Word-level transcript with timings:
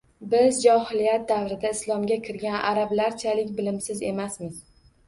Biz 0.29 0.61
johiliyat 0.63 1.27
davrida 1.33 1.73
islomga 1.77 2.19
kirgan 2.27 2.59
arablarchalik 2.73 3.57
bilimsiz 3.61 4.07
emasmiz 4.15 4.61